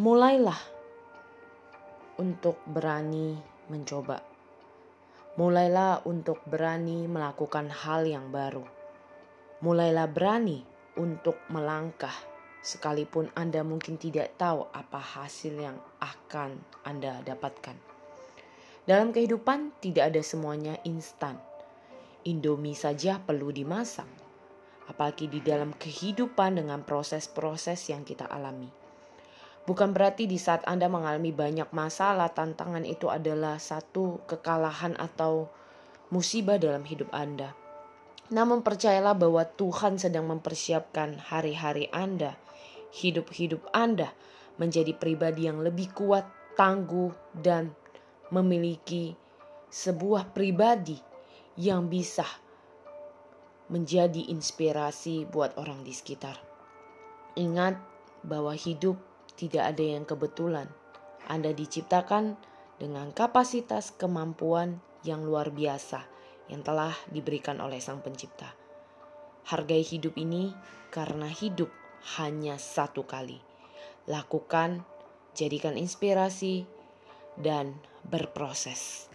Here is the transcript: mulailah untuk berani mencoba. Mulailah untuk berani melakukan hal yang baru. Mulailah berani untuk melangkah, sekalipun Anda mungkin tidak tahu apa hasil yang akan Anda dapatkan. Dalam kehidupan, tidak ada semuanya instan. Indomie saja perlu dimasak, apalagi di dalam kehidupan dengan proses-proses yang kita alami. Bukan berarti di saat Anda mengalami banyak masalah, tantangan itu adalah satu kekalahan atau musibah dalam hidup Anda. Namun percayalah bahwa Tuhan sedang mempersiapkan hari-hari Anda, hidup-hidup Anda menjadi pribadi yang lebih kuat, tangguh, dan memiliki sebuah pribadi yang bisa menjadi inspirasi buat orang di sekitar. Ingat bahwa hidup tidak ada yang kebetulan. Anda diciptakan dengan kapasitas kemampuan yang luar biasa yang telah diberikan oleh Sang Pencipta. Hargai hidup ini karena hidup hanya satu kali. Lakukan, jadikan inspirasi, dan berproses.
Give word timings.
mulailah 0.00 0.56
untuk 2.16 2.56
berani 2.64 3.36
mencoba. 3.68 4.24
Mulailah 5.36 6.08
untuk 6.08 6.40
berani 6.48 7.04
melakukan 7.04 7.68
hal 7.68 8.08
yang 8.08 8.32
baru. 8.32 8.64
Mulailah 9.60 10.08
berani 10.08 10.64
untuk 10.96 11.36
melangkah, 11.52 12.12
sekalipun 12.64 13.28
Anda 13.36 13.60
mungkin 13.60 14.00
tidak 14.00 14.40
tahu 14.40 14.64
apa 14.72 14.96
hasil 14.96 15.60
yang 15.60 15.76
akan 16.00 16.56
Anda 16.88 17.20
dapatkan. 17.20 17.76
Dalam 18.88 19.12
kehidupan, 19.12 19.76
tidak 19.84 20.16
ada 20.16 20.24
semuanya 20.24 20.80
instan. 20.88 21.36
Indomie 22.24 22.72
saja 22.72 23.20
perlu 23.20 23.52
dimasak, 23.52 24.08
apalagi 24.88 25.28
di 25.28 25.44
dalam 25.44 25.76
kehidupan 25.76 26.64
dengan 26.64 26.80
proses-proses 26.80 27.92
yang 27.92 28.08
kita 28.08 28.24
alami. 28.24 28.81
Bukan 29.62 29.94
berarti 29.94 30.26
di 30.26 30.42
saat 30.42 30.66
Anda 30.66 30.90
mengalami 30.90 31.30
banyak 31.30 31.70
masalah, 31.70 32.34
tantangan 32.34 32.82
itu 32.82 33.06
adalah 33.06 33.62
satu 33.62 34.18
kekalahan 34.26 34.98
atau 34.98 35.46
musibah 36.10 36.58
dalam 36.58 36.82
hidup 36.82 37.06
Anda. 37.14 37.54
Namun 38.34 38.66
percayalah 38.66 39.14
bahwa 39.14 39.46
Tuhan 39.46 40.02
sedang 40.02 40.26
mempersiapkan 40.26 41.20
hari-hari 41.30 41.86
Anda, 41.94 42.34
hidup-hidup 42.90 43.70
Anda 43.70 44.10
menjadi 44.58 44.98
pribadi 44.98 45.46
yang 45.46 45.62
lebih 45.62 45.94
kuat, 45.94 46.26
tangguh, 46.58 47.14
dan 47.36 47.70
memiliki 48.34 49.14
sebuah 49.70 50.34
pribadi 50.34 50.98
yang 51.54 51.86
bisa 51.86 52.26
menjadi 53.70 54.28
inspirasi 54.28 55.28
buat 55.28 55.56
orang 55.56 55.86
di 55.86 55.94
sekitar. 55.94 56.36
Ingat 57.38 57.80
bahwa 58.26 58.52
hidup 58.52 59.00
tidak 59.36 59.74
ada 59.74 59.84
yang 59.84 60.04
kebetulan. 60.04 60.68
Anda 61.28 61.54
diciptakan 61.54 62.36
dengan 62.80 63.14
kapasitas 63.14 63.94
kemampuan 63.94 64.82
yang 65.06 65.22
luar 65.22 65.54
biasa 65.54 66.02
yang 66.50 66.66
telah 66.66 66.92
diberikan 67.08 67.62
oleh 67.62 67.78
Sang 67.78 68.02
Pencipta. 68.02 68.50
Hargai 69.48 69.82
hidup 69.82 70.18
ini 70.18 70.50
karena 70.90 71.30
hidup 71.30 71.70
hanya 72.18 72.58
satu 72.58 73.06
kali. 73.06 73.38
Lakukan, 74.10 74.82
jadikan 75.38 75.78
inspirasi, 75.78 76.66
dan 77.38 77.78
berproses. 78.02 79.11